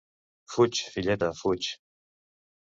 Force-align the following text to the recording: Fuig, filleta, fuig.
Fuig, 0.53 0.79
filleta, 0.95 1.29
fuig. 1.43 1.69